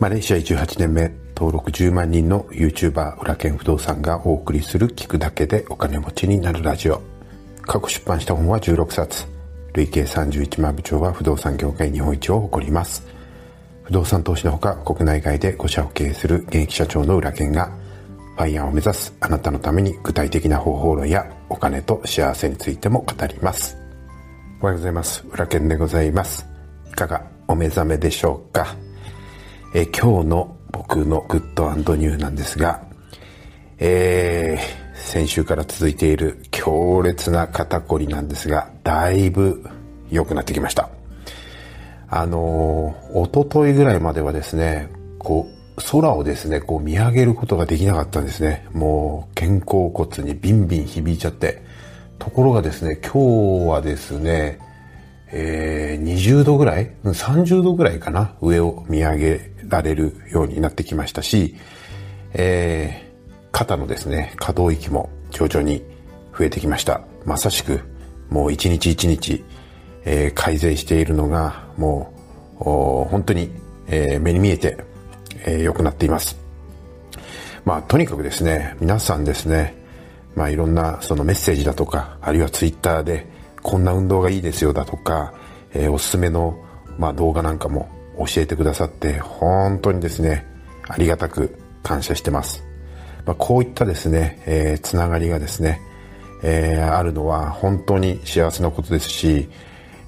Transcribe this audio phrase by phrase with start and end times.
[0.00, 7.02] マレーシア18年目、登録10万人の YouTuber 裏剣不動産がお送りする聞くだけでお金持ちになるラジオ。
[7.60, 9.26] 過去出版した本は16冊。
[9.74, 13.06] 累計31万部長は不動産業界日本一を誇ります。
[13.82, 17.70] 不動産投資のほか国内外で5社を経営する現役社長の裏剣が
[18.36, 23.76] ファイヤーを目指すあなたのために具体的な方法論やお金と幸せについても語ります。
[24.62, 25.26] おはようございます。
[25.30, 26.46] 裏剣でございます。
[26.88, 28.74] いかがお目覚めでしょうか
[29.72, 32.82] え今日の僕のグッドニューなんですが、
[33.78, 39.64] えー、先週から続いている強烈な肩こりなんですが、だいぶ
[40.10, 40.90] 良くなってきました。
[42.08, 44.88] あのー、おとといぐらいまではですね、
[45.20, 48.66] こう、空をですね、こう見上げることができなかったんですね。
[48.72, 51.62] もう、肩甲骨にビンビン響いちゃって。
[52.18, 54.58] ところがですね、今日はですね、
[55.32, 61.54] えー、20度ぐらい ?30 度ぐらいかな上を見上げられるようになってきましたし、
[62.34, 65.82] えー、肩のですね、可動域も徐々に
[66.36, 67.02] 増えてきました。
[67.24, 67.80] まさしく、
[68.28, 69.44] もう一日一日、
[70.04, 72.12] えー、改善しているのが、も
[72.60, 73.50] う、本当に、
[73.86, 74.76] えー、目に見えて、
[75.44, 76.38] えー、良くなっています。
[77.64, 79.74] まあ、とにかくですね、皆さんですね、
[80.34, 83.26] まあ、いろんなそのメッセージだとか、あるいはツイッターで、
[83.62, 85.34] こんな運動がいいですよだとか、
[85.72, 86.58] えー、おすすめの、
[86.98, 87.88] まあ、動画なんかも
[88.26, 90.46] 教えてくださって、本当にですね、
[90.88, 92.64] ありがたく感謝してます。
[93.24, 95.80] まあ、こういったですね、えー、つながりがですね、
[96.42, 99.48] えー、あるのは本当に幸せなことですし、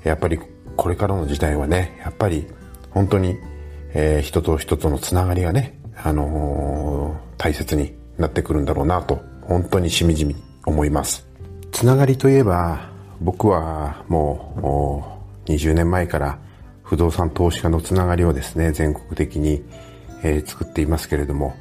[0.05, 0.39] やっぱり
[0.77, 2.47] これからの時代はね、やっぱり
[2.91, 3.39] 本当に、
[3.95, 11.27] えー、人と人とのつながりがね、あのー、大切になってくるんだろうなと、本当にしみじみ思います。
[11.71, 12.91] つながりといえば、
[13.21, 16.39] 僕はもう20年前から
[16.93, 19.65] 不動産投資家のつながりをですね、全国的に、
[20.23, 21.57] えー、作っていますけれども、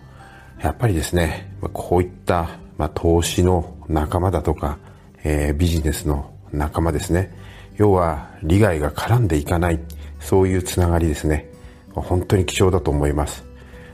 [0.62, 4.78] やっぱりですね、こういった、まあ、投資の仲間だとか、
[5.23, 7.33] えー、ビジネスの仲間ですね。
[7.78, 9.80] 要は、利害が絡んでいかない、
[10.20, 11.50] そういうつながりですね。
[11.94, 13.45] 本当に貴重だと思います。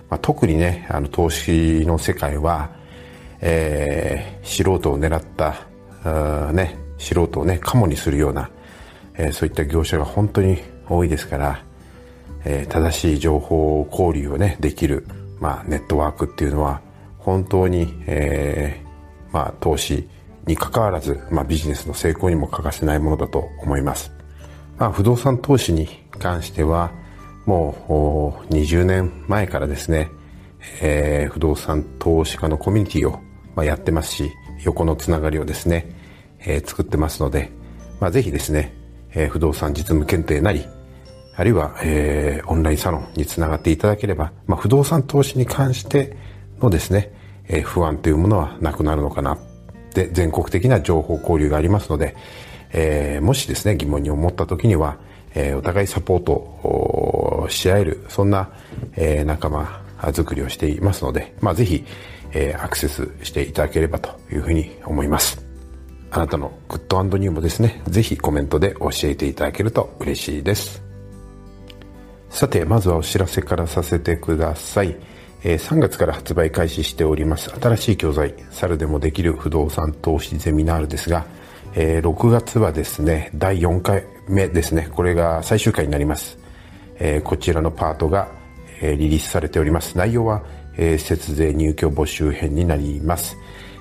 [0.10, 2.72] まあ、特にね、あの、投資の世界は、
[3.42, 5.22] えー、素人を狙っ
[6.04, 8.50] た、ね、素人をね、カモにするような、
[9.14, 10.58] えー、そういった業者が本当に
[10.90, 11.64] 多いですから、
[12.46, 15.06] えー、正しい情報交流をね、できる、
[15.40, 16.82] まあ、ネットワークっていうのは、
[17.18, 20.08] 本当に、えー、まあ、投資
[20.46, 24.12] に関わらず、まあ、ビジネスの成功にも欠かせないものだと思います。
[24.78, 25.90] まあ、不動産投資に
[26.20, 26.92] 関しては、
[27.46, 30.10] もう20年前からですね、
[30.82, 33.20] えー、不動産投資家のコミュニティを、
[33.56, 34.32] まあ、やってますし、
[34.64, 35.90] 横のつながりをですね、
[36.40, 37.52] えー、作ってますので、
[38.00, 38.74] まあ、ぜひですね、
[39.14, 40.66] えー、不動産実務検定なり、
[41.38, 46.18] あるいは、えー、オンラインサロンにつながっていただければ、まあ、不動産投資に関して
[46.60, 47.14] のですね、
[47.48, 49.38] えー、不安というものはなくなるのかな。
[49.94, 52.16] で、全国的な情報交流がありますので、
[52.74, 54.98] えー、もしですね、疑問に思った時には、
[55.36, 58.50] えー、お互いサポートをし合える、そんな、
[58.96, 61.86] えー、仲間作りをしていますので、まあ、ぜひ、
[62.34, 65.46] えー、アクセスしていただければというふうに思います。
[66.10, 70.87] あなたのグッドニューもですね、ぜひコメントで教えていただけると嬉しいです。
[72.30, 74.96] さて、まずはお知らせからさせてください。
[75.44, 81.26] えー、3月から発売開始しております新しい教材、猿でもできる不動産投資ゼミナールですが、
[81.74, 86.38] えー、6月はですね、第4回目ですね、これが最終回になります。
[87.00, 88.28] えー、こちらのパートが、
[88.80, 89.98] えリリースされております。
[89.98, 90.44] 内容は、
[90.78, 93.36] え節税入居募集編になります。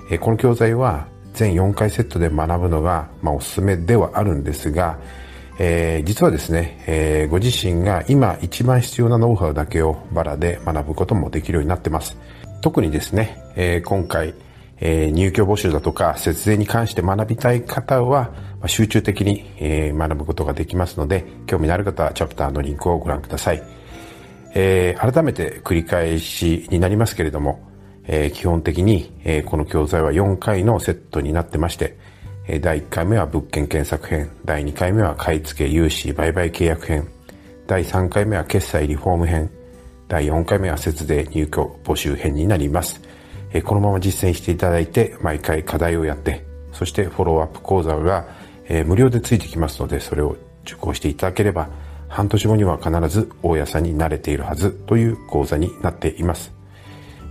[0.09, 4.97] えこの教材は全4回セットで学ぶのが、まあ、おすすめではあるんですが、
[5.59, 12.17] えー、実はですね、えー、ご自身が今一番必要なノウハウだけをバラで学ぶこともできるようになってます。
[12.61, 14.35] 特にですね、えー、今回、
[14.79, 18.31] え、入居募集だとか節税に関して学びたい方は、
[18.61, 23.63] ま、集中的に、え、学ぶことができますので、興味のある方はチャプターのリンクをご覧ください。
[24.53, 27.59] え、改めて繰り返しになりますけれども、
[28.07, 31.97] え、基本的に、え、この教材は4回のセットになってまして、
[32.47, 37.05] 第1回目は物件検索編、第2回目は買い付け融資売買契約編、
[37.67, 39.49] 第3回目は決済リフォーム編、
[40.07, 43.01] 第4回目は節税入居募集編になります。
[43.65, 48.25] このまま実践していただいて、毎回課題をやって、そしてフォローアップ講座が
[48.85, 51.67] 無料でついてきますので、それを受講していただければ、
[52.07, 56.53] 半年後には必ず大家さんになれているはずという講座になっています。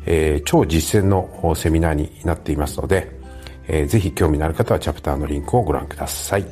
[0.05, 3.16] え、超実践のセミナーになっていますので、
[3.69, 6.47] えー、ぜひ興味のある方はチャプターのリンクをご覧ください。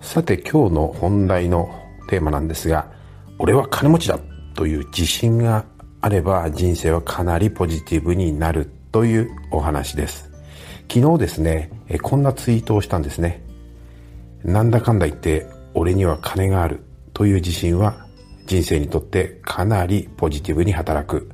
[0.00, 1.70] さて今日の本題の
[2.08, 2.90] テーマなんですが、
[3.38, 4.18] 俺は金持ちだ
[4.54, 5.64] という自信が
[6.00, 10.30] あれば人生はかなりポジティブになるというお話です。
[10.92, 13.42] 昨日ですね、えこんなツイートをしたんですね。
[14.44, 16.82] なんだかんだ言って俺には金がある
[17.14, 18.06] という自信は
[18.46, 21.30] 人生にとってかなりポジティブに働く。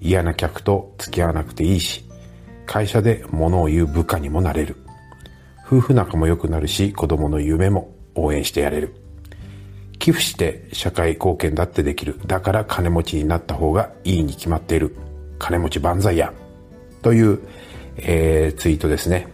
[0.00, 2.04] 嫌な客と付き合わなくていいし、
[2.72, 4.76] 会社で物を言う部下にもなれる。
[5.66, 8.94] 夫婦仲も良くなるし、子供の夢も応援してやれる。
[9.98, 12.18] 寄付して社会貢献だってできる。
[12.24, 14.96] だから金持ちになった方がいいに決まっている。
[15.38, 16.32] 金持ち万歳や。
[17.02, 17.40] という、
[17.98, 19.28] えー、ツイートですね。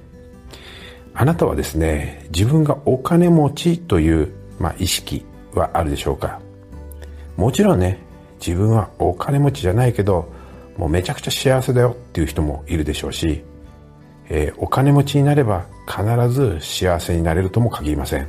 [1.14, 5.24] あなたはですね、自分がお金持ちという、まあ、意識
[5.54, 6.40] はあるでしょうか
[7.36, 8.00] もちろんね、
[8.44, 10.36] 自分はお金持ちじゃないけど、
[10.78, 13.42] もうめちゃくちゃ幸せだよっていう人もいるでしょうし、
[14.30, 18.28] えー、お金持ちになれば必ず幸せになれるとも限りません。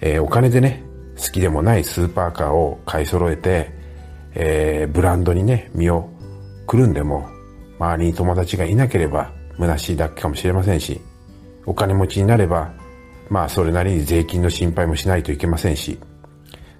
[0.00, 0.82] えー、お金でね、
[1.16, 3.70] 好きでもないスーパーカーを買い揃えて、
[4.34, 6.08] えー、ブランドにね、身を
[6.66, 7.28] くるんでも、
[7.78, 11.00] 周りに友達がいなければ虚しいだけかもしれませんし、
[11.64, 12.72] お金持ちになれば、
[13.28, 15.98] まあそれなりに税金の心配もしないといけませんし、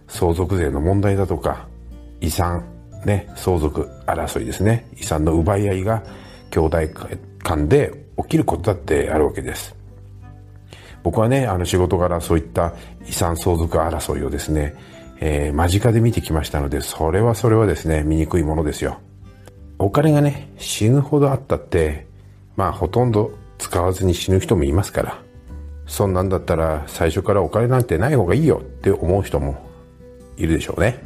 [0.07, 1.67] 相続税の問題だとか、
[2.21, 2.65] 遺産、
[3.07, 6.03] ね、相続争いですね、遺産の奪い合いが
[6.51, 6.79] 兄弟
[7.43, 9.75] 間で起きることだってあるわけです。
[11.05, 12.73] 僕はね、あの仕事柄そういった
[13.07, 14.75] 遺産相続争いをですね、
[15.21, 18.99] えー、間近で見てきましたので、それはそれはですね、醜いものですよ。
[19.79, 22.09] お金がね、死ぬほどあったって、
[22.57, 25.23] まあほとんど使わずに死ぬ人もいますから、
[25.87, 29.65] そんなんだったら最初からお金なんてない方がいいよって思う人も
[30.37, 30.99] いるでしょうね。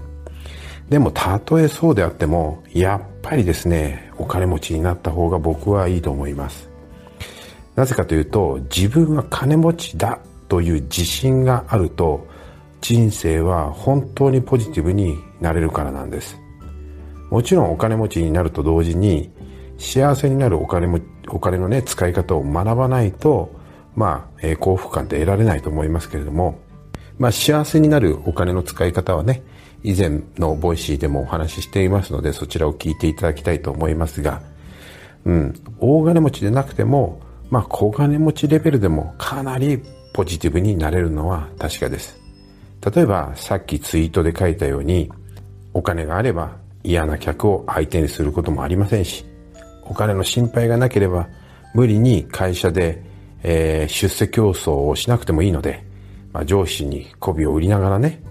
[0.91, 6.71] でもたとえそうであっても、やっぱりですね、お金持ちになった方が僕はいいと思います。
[7.81, 12.27] なぜかというと自分は金持ちだという自信があると
[12.83, 16.37] 人生は本当にポジティブになれるからなんです
[17.31, 19.31] もちろんお金持ちになると同時に
[19.79, 23.51] 幸せになるお金もお金のね使い方を学ばないと
[23.95, 26.59] まあ、えー、幸福感って得られないと思いますけれども
[27.19, 29.43] まあ幸せになるお金の使い方はね
[29.83, 34.43] 以前の Voicy でもお話ししていますのでそちらを聞いていただきたいと思いますが
[35.25, 39.83] うん大金持ちでなくてもまあ、小金持ちレベルでもかなり
[40.13, 42.17] ポジティブになれるのは確かです。
[42.95, 45.11] 例えば、さっきツイートで書いたように、
[45.75, 49.25] お金があれば嫌な客を相手にすることもありませんし、
[49.85, 51.29] お金の心配がなければ
[51.75, 53.03] 無理に会社で、
[53.43, 55.85] えー、出世競争をしなくてもいいので、
[56.33, 58.23] まあ、上司に媚びを売りながらね、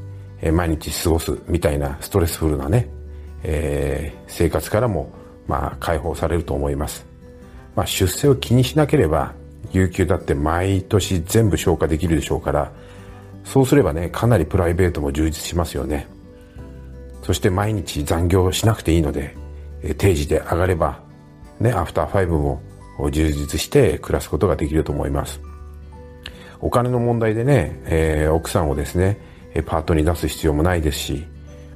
[0.42, 2.90] え、毎日過ごすみたいなストレスフルなね、
[3.44, 5.12] えー、生活からも、
[5.48, 7.10] まあ、解放されると思います。
[7.76, 9.34] まあ、出世を気にしなければ
[9.72, 12.72] 有給だって毎年全部消化できるでしょうから
[13.44, 16.08] そうすればねかなりプライベートも充実しますよね
[17.24, 19.36] そして毎日残業しなくていいので
[19.98, 21.02] 定時で上がれば
[21.60, 22.62] ねアフターファイブも
[23.12, 25.40] 充実して暮らすことができると思います
[26.60, 29.22] お金の問題でね、えー、奥さんをですね
[29.66, 31.26] パートに出す必要もないですし、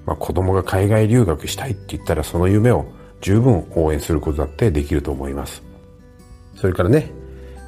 [0.05, 2.85] まあ、子供が海外留学したいって言ったらその夢を
[3.21, 5.63] 十分応援することだってできると思います
[6.55, 7.11] それからね、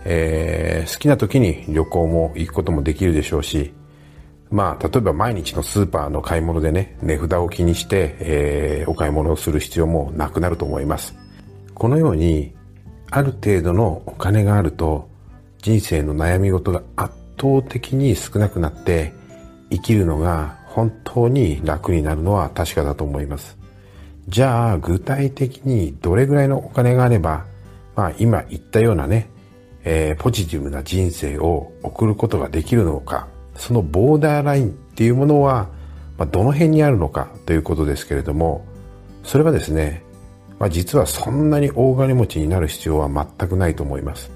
[0.06, 3.74] えー、好きな時に旅行も行くこともできるでしょうし、
[4.52, 11.16] まあ、例えば毎日のスーパーの買い物でね、値札を気にして、えー、お買い物をする必要もなくなると思います。
[11.74, 12.54] このように、
[13.12, 15.10] ある程度のお金があると、
[15.62, 19.14] 人生の悩み事が圧倒的に少なくなって、
[19.70, 23.58] 生きるのが本当に楽になるのは確かだと思います。
[24.28, 27.46] じゃあ、具体的にどれぐらいのお金があれば、
[27.96, 29.30] まあ今言ったようなね、
[29.84, 35.70] えー、ポジティブな人生を送ることができるのか、そのボーダーラインっていうものは、
[36.18, 38.66] まあ、どの辺にあるのかということですけれども、
[39.24, 40.04] それはですね、
[40.60, 44.32] まあ、実はそんなに大金持ちになる必要は全くないと思います。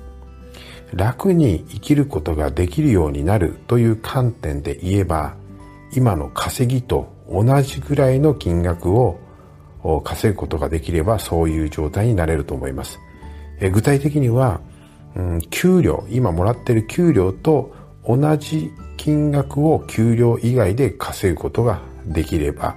[0.93, 5.36] 楽に生きることができるようになるという観点で言えば、
[5.96, 9.19] 今の稼ぎと同じぐらいの金額を
[10.03, 13.00] 稼ぐことができればそういう状態になれると思います。
[13.60, 14.62] え具体的には、
[15.15, 17.74] うん、給料、今もらってる給料と
[18.08, 22.75] 同じ金額を給料以外で稼ぐことができれば、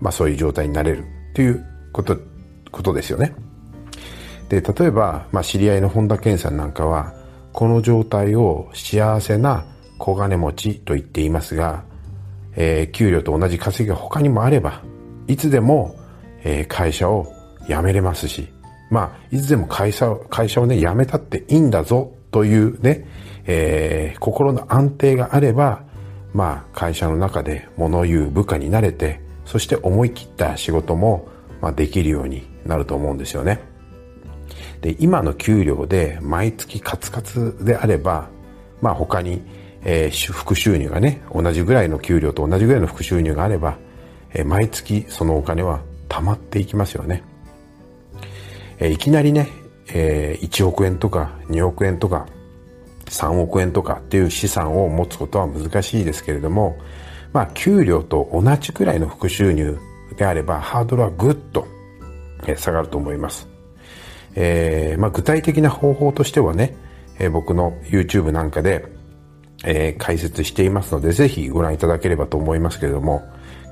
[0.00, 1.04] まあそういう状態になれる
[1.34, 2.18] ということ、
[2.70, 3.34] ことですよね。
[4.48, 7.14] で、例えば、まあ知り合いの本田健さんなんかは、
[7.52, 9.64] この状態を幸せな
[9.98, 11.84] 小金持ちと言っていますが、
[12.56, 14.82] えー、給料と同じ稼ぎが他にもあれば、
[15.26, 15.96] いつでも、
[16.44, 17.32] えー、会社を
[17.68, 18.48] 辞めれますし、
[18.90, 23.06] まあ、いつでも会社会社をね、辞めたっていいんだぞというね、
[23.46, 25.84] えー、心の安定があれば、
[26.34, 31.28] まあ、会社の中で物言う部下になれて、そして思い切った仕事も、
[31.60, 33.71] まあ、できるようになると思うんですよね。
[34.82, 38.28] で、今の給料で毎月カツカツであれば、
[38.82, 39.40] まあ他に、
[39.84, 43.78] えー、副収入がね、同じぐらいの給料と同じぐらいの副収入があれば、
[44.34, 47.22] えー、毎月そのお金は溜まっていきますよね。
[48.78, 49.48] えー、いきなりね、
[49.94, 52.26] えー、1億円とか2億円とか
[53.06, 56.76] 3億円とかっていう資産を持つことは難しいですけれども、
[57.32, 59.78] まあ給料と同じくらいの副収入
[60.16, 61.68] であればハードルはぐっと
[62.56, 63.51] 下がると思います。
[64.34, 66.74] えー、まあ、具体的な方法としてはね、
[67.18, 68.86] えー、僕の YouTube なんかで、
[69.64, 73.22] えー、解説していますので、ぜひご覧いただければと思いますけれども、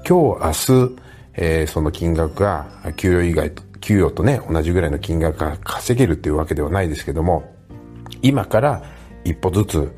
[0.08, 0.96] 今日、明日、
[1.34, 7.54] えー、その金額が給与以外と、給与とね、同じぐらいの金額が稼げるっていうわけではないですけども、
[8.22, 8.82] 今から
[9.24, 9.92] 一歩ずつ、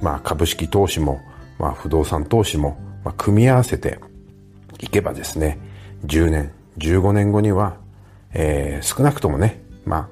[0.00, 1.20] まあ株式投資も、
[1.58, 3.98] まあ不動産投資も、まあ組み合わせて
[4.80, 5.58] いけばですね、
[6.06, 7.76] 10年、15年後には、
[8.34, 10.08] えー、少なくともね、ま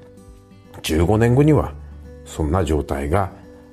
[0.73, 1.73] あ、15年後には
[2.25, 3.31] そんな状態が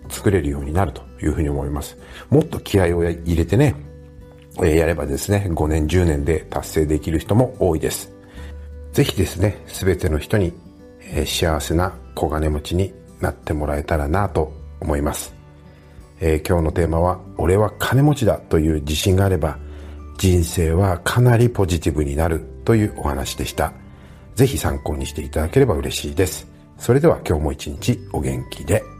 [0.09, 1.97] 作れるようになるというふうに思います。
[2.31, 3.75] もっと気合を入れてね、
[4.57, 8.13] やればですね、5年、10年で達成できる人も多いです。
[8.93, 10.53] ぜひですね、すべての人に
[11.25, 15.33] 幸せな小金持ちになってもらえたらなと思います。
[16.21, 19.59] えー、今日のテーマは、俺は金持ちだという自信があれば、
[20.19, 23.73] 人生はかなりポジティブになるというお話でした。
[24.39, 26.47] ぜひ参考にしていただければ嬉しいです。
[26.79, 28.98] それでは今日も一日お元気で。